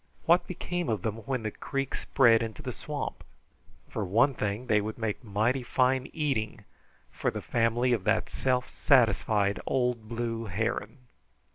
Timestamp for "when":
1.27-1.43